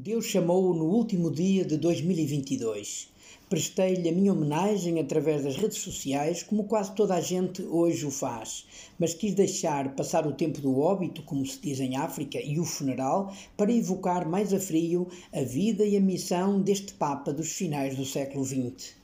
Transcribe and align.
Deus 0.00 0.26
chamou-o 0.26 0.72
no 0.74 0.84
último 0.84 1.28
dia 1.28 1.64
de 1.64 1.76
2022. 1.76 3.08
Prestei-lhe 3.50 4.08
a 4.08 4.12
minha 4.12 4.32
homenagem 4.32 5.00
através 5.00 5.42
das 5.42 5.56
redes 5.56 5.78
sociais, 5.78 6.40
como 6.40 6.68
quase 6.68 6.94
toda 6.94 7.16
a 7.16 7.20
gente 7.20 7.62
hoje 7.62 8.06
o 8.06 8.10
faz, 8.12 8.64
mas 8.96 9.12
quis 9.12 9.34
deixar 9.34 9.96
passar 9.96 10.24
o 10.24 10.34
tempo 10.34 10.60
do 10.60 10.78
óbito, 10.78 11.20
como 11.24 11.44
se 11.44 11.58
diz 11.60 11.80
em 11.80 11.96
África, 11.96 12.40
e 12.40 12.60
o 12.60 12.64
funeral, 12.64 13.34
para 13.56 13.72
evocar 13.72 14.28
mais 14.28 14.54
a 14.54 14.60
frio 14.60 15.08
a 15.32 15.42
vida 15.42 15.84
e 15.84 15.96
a 15.96 16.00
missão 16.00 16.62
deste 16.62 16.92
Papa 16.92 17.32
dos 17.32 17.50
finais 17.50 17.96
do 17.96 18.04
século 18.04 18.44
XX. 18.44 18.94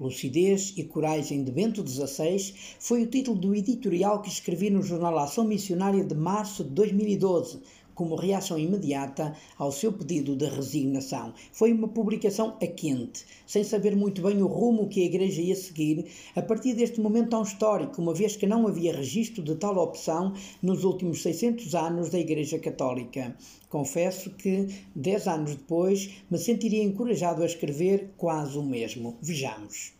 Lucidez 0.00 0.74
e 0.76 0.82
Coragem 0.82 1.44
de 1.44 1.52
Bento 1.52 1.86
XVI 1.86 2.54
foi 2.80 3.04
o 3.04 3.06
título 3.06 3.38
do 3.38 3.54
editorial 3.54 4.20
que 4.20 4.30
escrevi 4.30 4.68
no 4.68 4.82
jornal 4.82 5.16
Ação 5.16 5.44
Missionária 5.44 6.02
de 6.02 6.14
março 6.16 6.64
de 6.64 6.70
2012, 6.70 7.60
como 8.00 8.14
reação 8.14 8.58
imediata 8.58 9.36
ao 9.58 9.70
seu 9.70 9.92
pedido 9.92 10.34
de 10.34 10.46
resignação. 10.46 11.34
Foi 11.52 11.70
uma 11.70 11.86
publicação 11.86 12.56
a 12.58 12.66
quente, 12.66 13.26
sem 13.46 13.62
saber 13.62 13.94
muito 13.94 14.22
bem 14.22 14.40
o 14.40 14.46
rumo 14.46 14.88
que 14.88 15.02
a 15.02 15.04
Igreja 15.04 15.42
ia 15.42 15.54
seguir 15.54 16.06
a 16.34 16.40
partir 16.40 16.72
deste 16.72 16.98
momento 16.98 17.28
tão 17.28 17.42
histórico, 17.42 18.00
uma 18.00 18.14
vez 18.14 18.36
que 18.36 18.46
não 18.46 18.66
havia 18.66 18.96
registro 18.96 19.42
de 19.42 19.54
tal 19.54 19.76
opção 19.76 20.32
nos 20.62 20.82
últimos 20.82 21.20
600 21.20 21.74
anos 21.74 22.08
da 22.08 22.18
Igreja 22.18 22.58
Católica. 22.58 23.36
Confesso 23.68 24.30
que, 24.30 24.68
dez 24.96 25.28
anos 25.28 25.54
depois, 25.54 26.22
me 26.30 26.38
sentiria 26.38 26.82
encorajado 26.82 27.42
a 27.42 27.46
escrever 27.46 28.14
quase 28.16 28.56
o 28.56 28.62
mesmo. 28.62 29.18
Vejamos. 29.20 29.99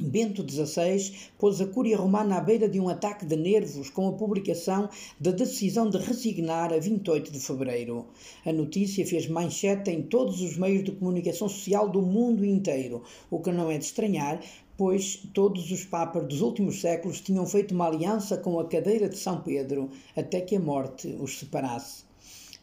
Bento 0.00 0.42
XVI 0.42 1.12
pôs 1.38 1.60
a 1.60 1.68
Cúria 1.68 1.96
Romana 1.96 2.38
à 2.38 2.40
beira 2.40 2.68
de 2.68 2.80
um 2.80 2.88
ataque 2.88 3.24
de 3.24 3.36
nervos 3.36 3.88
com 3.90 4.08
a 4.08 4.12
publicação 4.12 4.90
da 5.20 5.30
decisão 5.30 5.88
de 5.88 5.98
resignar 5.98 6.72
a 6.72 6.80
28 6.80 7.30
de 7.30 7.38
fevereiro. 7.38 8.04
A 8.44 8.52
notícia 8.52 9.06
fez 9.06 9.28
manchete 9.28 9.92
em 9.92 10.02
todos 10.02 10.40
os 10.40 10.56
meios 10.56 10.82
de 10.82 10.90
comunicação 10.90 11.48
social 11.48 11.88
do 11.88 12.02
mundo 12.02 12.44
inteiro, 12.44 13.04
o 13.30 13.38
que 13.38 13.52
não 13.52 13.70
é 13.70 13.78
de 13.78 13.84
estranhar, 13.84 14.40
pois 14.76 15.28
todos 15.32 15.70
os 15.70 15.84
papas 15.84 16.26
dos 16.26 16.40
últimos 16.40 16.80
séculos 16.80 17.20
tinham 17.20 17.46
feito 17.46 17.72
uma 17.72 17.86
aliança 17.86 18.36
com 18.36 18.58
a 18.58 18.66
cadeira 18.66 19.08
de 19.08 19.16
São 19.16 19.42
Pedro 19.42 19.88
até 20.16 20.40
que 20.40 20.56
a 20.56 20.60
morte 20.60 21.06
os 21.20 21.38
separasse. 21.38 22.02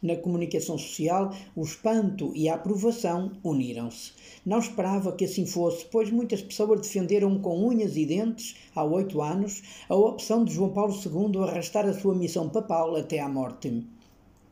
Na 0.02 0.16
comunicação 0.16 0.76
social, 0.76 1.32
o 1.54 1.62
espanto 1.62 2.32
e 2.34 2.48
a 2.48 2.56
aprovação 2.56 3.30
uniram-se. 3.44 4.10
Não 4.44 4.58
esperava 4.58 5.12
que 5.12 5.24
assim 5.24 5.46
fosse, 5.46 5.84
pois 5.92 6.10
muitas 6.10 6.42
pessoas 6.42 6.80
defenderam 6.80 7.38
com 7.38 7.68
unhas 7.68 7.96
e 7.96 8.04
dentes, 8.04 8.56
há 8.74 8.82
oito 8.82 9.22
anos, 9.22 9.62
a 9.88 9.94
opção 9.94 10.44
de 10.44 10.54
João 10.54 10.70
Paulo 10.70 10.92
II 10.92 11.44
arrastar 11.44 11.86
a 11.86 11.94
sua 11.94 12.16
missão 12.16 12.48
papal 12.48 12.96
até 12.96 13.20
à 13.20 13.28
morte 13.28 13.86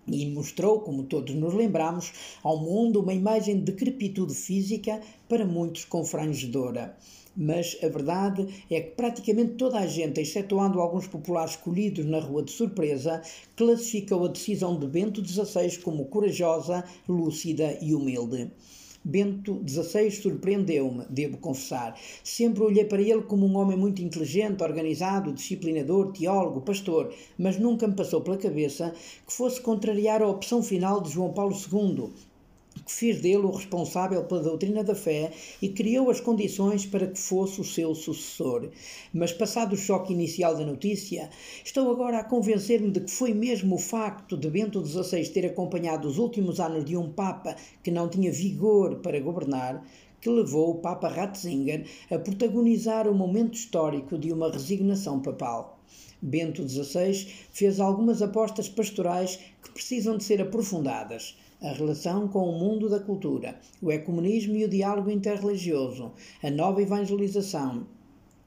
e 0.07 0.27
mostrou, 0.27 0.81
como 0.81 1.03
todos 1.03 1.35
nos 1.35 1.53
lembramos, 1.53 2.13
ao 2.45 2.59
mundo 2.59 3.01
uma 3.01 3.13
imagem 3.13 3.57
de 3.57 3.73
decrepitude 3.73 4.35
física 4.35 5.01
para 5.29 5.45
muitos 5.45 5.85
confrangedora 5.85 6.97
mas 7.41 7.79
a 7.83 7.89
verdade 7.89 8.47
é 8.71 8.83
que 8.83 8.91
praticamente 8.91 9.55
toda 9.55 9.79
a 9.79 9.87
gente, 9.87 10.21
excetuando 10.21 10.79
alguns 10.79 11.07
populares 11.07 11.53
escolhidos 11.53 12.05
na 12.05 12.21
rua 12.21 12.43
de 12.43 12.51
surpresa, 12.51 13.23
classificou 13.57 14.27
a 14.27 14.29
decisão 14.29 14.79
de 14.79 14.87
Bento 14.87 15.27
XVI 15.27 15.79
como 15.79 16.05
corajosa, 16.05 16.85
lúcida 17.09 17.79
e 17.81 17.95
humilde. 17.95 18.51
Bento 19.03 19.65
XVI 19.67 20.11
surpreendeu-me, 20.11 21.07
devo 21.09 21.39
confessar. 21.39 21.99
Sempre 22.23 22.63
olhei 22.63 22.85
para 22.85 23.01
ele 23.01 23.23
como 23.23 23.47
um 23.47 23.57
homem 23.57 23.79
muito 23.79 24.03
inteligente, 24.03 24.63
organizado, 24.63 25.33
disciplinador, 25.33 26.13
teólogo, 26.13 26.61
pastor, 26.61 27.11
mas 27.39 27.59
nunca 27.59 27.89
me 27.89 27.97
passou 27.97 28.21
pela 28.21 28.37
cabeça 28.37 28.93
que 29.27 29.33
fosse 29.33 29.63
contrariar 29.63 30.21
a 30.21 30.29
opção 30.29 30.63
final 30.63 31.01
de 31.01 31.13
João 31.13 31.33
Paulo 31.33 31.57
II, 31.57 32.11
que 32.91 32.97
fez 32.97 33.21
dele 33.21 33.47
o 33.47 33.51
responsável 33.53 34.25
pela 34.25 34.43
doutrina 34.43 34.83
da 34.83 34.95
fé 34.95 35.31
e 35.63 35.69
criou 35.69 36.11
as 36.11 36.21
condições 36.21 36.85
para 36.85 37.07
que 37.07 37.19
fosse 37.19 37.61
o 37.61 37.65
seu 37.65 37.95
sucessor. 37.95 38.69
Mas, 39.15 39.33
passado 39.33 39.75
o 39.75 39.77
choque 39.77 40.13
inicial 40.13 40.57
da 40.57 40.65
notícia, 40.65 41.31
estou 41.65 41.91
agora 41.91 42.19
a 42.19 42.25
convencer-me 42.25 42.91
de 42.91 43.01
que 43.01 43.11
foi 43.11 43.33
mesmo 43.33 43.77
o 43.77 43.79
facto 43.79 44.37
de 44.37 44.51
Bento 44.51 44.85
XVI 44.85 45.29
ter 45.29 45.47
acompanhado 45.47 46.09
os 46.09 46.19
últimos 46.19 46.59
anos 46.59 46.85
de 46.85 46.97
um 46.97 47.11
Papa 47.13 47.55
que 47.83 47.91
não 47.91 48.09
tinha 48.09 48.33
vigor 48.33 48.97
para 48.97 49.21
governar 49.21 49.85
que 50.21 50.29
levou 50.29 50.71
o 50.71 50.79
Papa 50.79 51.09
Ratzinger 51.09 51.87
a 52.11 52.19
protagonizar 52.19 53.09
o 53.09 53.15
momento 53.15 53.55
histórico 53.55 54.19
de 54.19 54.33
uma 54.33 54.51
resignação 54.51 55.21
papal. 55.21 55.81
Bento 56.23 56.69
XVI 56.69 57.27
fez 57.51 57.81
algumas 57.81 58.21
apostas 58.21 58.69
pastorais 58.69 59.39
que 59.63 59.73
precisam 59.73 60.17
de 60.17 60.25
ser 60.25 60.41
aprofundadas 60.43 61.37
a 61.63 61.73
relação 61.73 62.27
com 62.27 62.49
o 62.49 62.59
mundo 62.59 62.89
da 62.89 63.01
cultura, 63.01 63.59
o 63.83 63.93
ecumenismo 63.93 64.57
e 64.57 64.65
o 64.65 64.69
diálogo 64.69 65.11
interreligioso, 65.11 66.13
a 66.43 66.51
nova 66.51 66.81
evangelização, 66.81 67.87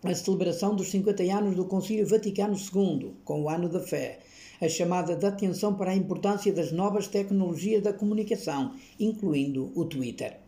a 0.04 0.14
celebração 0.14 0.76
dos 0.76 0.90
50 0.90 1.24
anos 1.24 1.56
do 1.56 1.64
Concílio 1.64 2.06
Vaticano 2.06 2.56
II, 2.58 3.14
com 3.24 3.44
o 3.44 3.50
Ano 3.50 3.70
da 3.70 3.80
Fé, 3.80 4.20
a 4.60 4.68
chamada 4.68 5.16
de 5.16 5.26
atenção 5.26 5.76
para 5.76 5.92
a 5.92 5.96
importância 5.96 6.52
das 6.52 6.74
novas 6.74 7.08
tecnologias 7.08 7.82
da 7.82 7.94
comunicação, 7.94 8.76
incluindo 9.00 9.72
o 9.74 9.86
Twitter. 9.86 10.40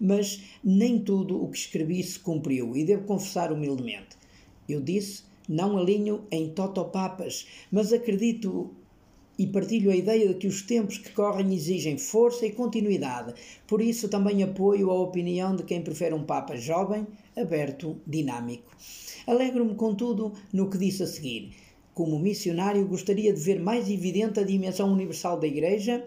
Mas 0.00 0.42
nem 0.64 0.98
tudo 0.98 1.40
o 1.40 1.48
que 1.48 1.58
escrevi 1.58 2.02
se 2.02 2.18
cumpriu, 2.18 2.76
e 2.76 2.84
devo 2.84 3.04
confessar 3.04 3.52
humildemente. 3.52 4.16
Eu 4.68 4.80
disse, 4.80 5.22
não 5.48 5.78
alinho 5.78 6.24
em 6.30 6.50
totopapas, 6.50 7.46
mas 7.70 7.92
acredito 7.92 8.74
e 9.38 9.46
partilho 9.46 9.90
a 9.90 9.96
ideia 9.96 10.28
de 10.28 10.34
que 10.34 10.46
os 10.46 10.62
tempos 10.62 10.98
que 10.98 11.12
correm 11.12 11.52
exigem 11.52 11.98
força 11.98 12.46
e 12.46 12.52
continuidade. 12.52 13.34
Por 13.66 13.80
isso 13.80 14.08
também 14.08 14.42
apoio 14.42 14.90
a 14.90 15.00
opinião 15.00 15.56
de 15.56 15.64
quem 15.64 15.82
prefere 15.82 16.14
um 16.14 16.24
Papa 16.24 16.56
jovem, 16.56 17.06
aberto, 17.36 17.96
dinâmico. 18.06 18.70
Alegro-me, 19.26 19.74
contudo, 19.74 20.32
no 20.52 20.68
que 20.68 20.78
disse 20.78 21.02
a 21.02 21.06
seguir. 21.06 21.52
Como 21.92 22.18
missionário, 22.18 22.86
gostaria 22.86 23.32
de 23.32 23.40
ver 23.40 23.60
mais 23.60 23.88
evidente 23.88 24.40
a 24.40 24.44
dimensão 24.44 24.92
universal 24.92 25.38
da 25.38 25.46
Igreja 25.46 26.04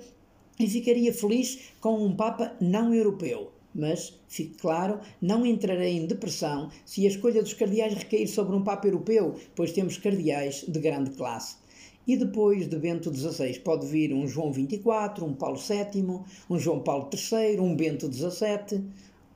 e 0.59 0.67
ficaria 0.67 1.13
feliz 1.13 1.71
com 1.79 2.03
um 2.03 2.15
Papa 2.15 2.55
não 2.59 2.93
europeu. 2.93 3.51
Mas, 3.73 4.19
fique 4.27 4.57
claro, 4.57 4.99
não 5.21 5.45
entrarei 5.45 5.97
em 5.97 6.07
depressão 6.07 6.69
se 6.83 7.05
a 7.05 7.09
escolha 7.09 7.43
dos 7.43 7.53
cardeais 7.53 7.93
recair 7.93 8.27
sobre 8.27 8.55
um 8.55 8.63
Papa 8.63 8.87
europeu, 8.87 9.35
pois 9.55 9.71
temos 9.71 9.97
cardeais 9.97 10.65
de 10.67 10.79
grande 10.79 11.11
classe. 11.11 11.57
E 12.07 12.15
depois 12.15 12.69
de 12.69 12.77
Bento 12.77 13.13
XVI 13.13 13.59
pode 13.59 13.85
vir 13.85 14.13
um 14.13 14.25
João 14.25 14.53
XXIV, 14.53 15.23
um 15.23 15.33
Paulo 15.33 15.57
VII, 15.57 16.21
um 16.49 16.57
João 16.57 16.79
Paulo 16.79 17.09
III, 17.13 17.59
um 17.59 17.75
Bento 17.75 18.09
XVII, 18.09 18.81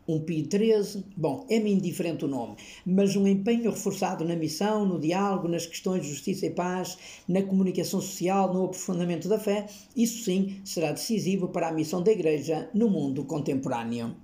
um 0.07 0.21
Pio 0.21 0.47
XIII. 0.49 1.03
Bom, 1.17 1.45
é-me 1.49 1.69
indiferente 1.69 2.23
o 2.23 2.29
nome, 2.29 2.55
mas 2.85 3.13
um 3.17 3.27
empenho 3.27 3.71
reforçado 3.71 4.23
na 4.23 4.37
missão, 4.37 4.85
no 4.85 5.01
diálogo, 5.01 5.49
nas 5.49 5.65
questões 5.65 6.03
de 6.03 6.07
justiça 6.07 6.45
e 6.45 6.51
paz, 6.51 6.97
na 7.27 7.41
comunicação 7.41 7.99
social, 7.99 8.53
no 8.53 8.63
aprofundamento 8.63 9.27
da 9.27 9.37
fé, 9.37 9.65
isso 9.93 10.23
sim 10.23 10.61
será 10.63 10.93
decisivo 10.93 11.49
para 11.49 11.67
a 11.67 11.73
missão 11.73 12.01
da 12.01 12.13
Igreja 12.13 12.69
no 12.73 12.89
mundo 12.89 13.25
contemporâneo. 13.25 14.15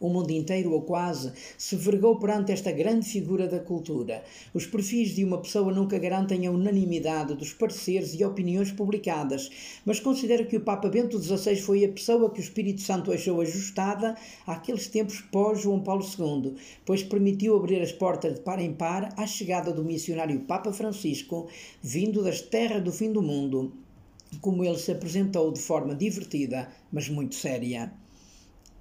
O 0.00 0.08
mundo 0.08 0.30
inteiro, 0.30 0.72
ou 0.72 0.82
quase, 0.82 1.32
se 1.56 1.76
vergou 1.76 2.18
perante 2.18 2.52
esta 2.52 2.70
grande 2.70 3.08
figura 3.08 3.48
da 3.48 3.58
cultura. 3.58 4.22
Os 4.54 4.66
perfis 4.66 5.14
de 5.14 5.24
uma 5.24 5.38
pessoa 5.38 5.72
nunca 5.72 5.98
garantem 5.98 6.46
a 6.46 6.50
unanimidade 6.50 7.34
dos 7.34 7.52
pareceres 7.52 8.14
e 8.14 8.24
opiniões 8.24 8.70
publicadas, 8.72 9.50
mas 9.84 10.00
considero 10.00 10.46
que 10.46 10.56
o 10.56 10.60
Papa 10.60 10.88
Bento 10.88 11.20
XVI 11.20 11.56
foi 11.56 11.84
a 11.84 11.88
pessoa 11.88 12.30
que 12.30 12.40
o 12.40 12.42
Espírito 12.42 12.80
Santo 12.80 13.12
achou 13.12 13.40
ajustada 13.40 14.16
àqueles 14.46 14.86
tempos 14.88 15.20
pós-João 15.20 15.80
Paulo 15.80 16.04
II, 16.04 16.54
pois 16.84 17.02
permitiu 17.02 17.56
abrir 17.56 17.80
as 17.80 17.92
portas 17.92 18.34
de 18.34 18.40
par 18.40 18.60
em 18.60 18.72
par 18.72 19.12
à 19.16 19.26
chegada 19.26 19.72
do 19.72 19.84
missionário 19.84 20.40
Papa 20.40 20.72
Francisco, 20.72 21.48
vindo 21.82 22.22
das 22.22 22.40
terras 22.40 22.82
do 22.82 22.92
fim 22.92 23.12
do 23.12 23.22
mundo, 23.22 23.72
como 24.40 24.64
ele 24.64 24.78
se 24.78 24.92
apresentou 24.92 25.52
de 25.52 25.60
forma 25.60 25.94
divertida, 25.94 26.68
mas 26.92 27.08
muito 27.08 27.34
séria. 27.34 27.92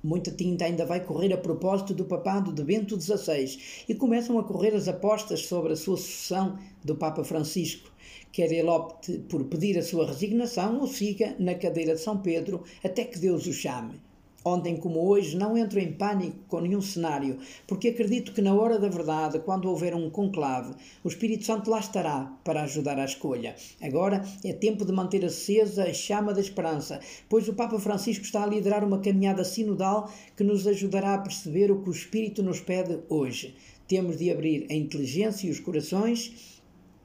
Muita 0.07 0.31
tinta 0.31 0.63
ainda 0.63 0.85
vai 0.85 1.03
correr 1.03 1.33
a 1.33 1.37
propósito 1.37 1.93
do 1.93 2.05
papado 2.05 2.53
de 2.53 2.63
Bento 2.63 2.97
XVI 2.97 3.59
e 3.89 3.93
começam 3.93 4.39
a 4.39 4.43
correr 4.45 4.73
as 4.73 4.87
apostas 4.87 5.45
sobre 5.45 5.73
a 5.73 5.75
sua 5.75 5.97
sucessão 5.97 6.57
do 6.81 6.95
Papa 6.95 7.25
Francisco. 7.25 7.91
Quer 8.31 8.49
ele 8.53 8.69
opte 8.69 9.17
por 9.27 9.43
pedir 9.43 9.77
a 9.77 9.83
sua 9.83 10.07
resignação 10.07 10.79
ou 10.79 10.87
siga 10.87 11.35
na 11.37 11.55
cadeira 11.55 11.93
de 11.93 11.99
São 11.99 12.19
Pedro 12.19 12.63
até 12.81 13.03
que 13.03 13.19
Deus 13.19 13.45
o 13.47 13.51
chame. 13.51 13.99
Ontem 14.47 14.77
como 14.77 15.05
hoje, 15.05 15.35
não 15.35 15.57
entro 15.57 15.77
em 15.77 15.91
pânico 15.91 16.37
com 16.47 16.61
nenhum 16.61 16.81
cenário, 16.81 17.37
porque 17.67 17.89
acredito 17.89 18.31
que 18.31 18.41
na 18.41 18.53
hora 18.53 18.79
da 18.79 18.87
verdade, 18.87 19.39
quando 19.39 19.67
houver 19.67 19.93
um 19.93 20.09
conclave, 20.09 20.73
o 21.03 21.09
Espírito 21.09 21.43
Santo 21.43 21.69
lá 21.69 21.79
estará 21.79 22.33
para 22.45 22.63
ajudar 22.63 22.97
à 22.97 23.03
escolha. 23.03 23.57
Agora 23.81 24.23
é 24.45 24.53
tempo 24.53 24.85
de 24.85 24.93
manter 24.93 25.25
acesa 25.25 25.83
a 25.83 25.93
chama 25.93 26.33
da 26.33 26.39
esperança, 26.39 27.01
pois 27.27 27.45
o 27.49 27.55
Papa 27.55 27.77
Francisco 27.77 28.23
está 28.23 28.43
a 28.43 28.47
liderar 28.47 28.85
uma 28.85 28.99
caminhada 28.99 29.43
sinodal 29.43 30.09
que 30.37 30.45
nos 30.45 30.65
ajudará 30.65 31.15
a 31.15 31.21
perceber 31.21 31.69
o 31.69 31.81
que 31.81 31.89
o 31.89 31.91
Espírito 31.91 32.41
nos 32.41 32.61
pede 32.61 32.99
hoje. 33.09 33.53
Temos 33.85 34.17
de 34.17 34.31
abrir 34.31 34.65
a 34.69 34.73
inteligência 34.73 35.47
e 35.47 35.51
os 35.51 35.59
corações 35.59 36.61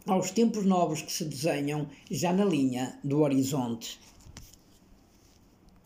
aos 0.06 0.30
tempos 0.30 0.64
novos 0.64 1.02
que 1.02 1.12
se 1.12 1.24
desenham 1.24 1.88
já 2.08 2.32
na 2.32 2.44
linha 2.44 2.96
do 3.02 3.20
horizonte. 3.20 3.98